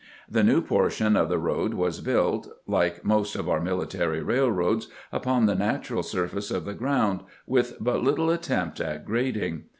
[0.27, 5.45] The new portion of the road was built, like most of our military railroads, upon
[5.45, 9.65] the natural surface of the ground, with but little at tempt at grading.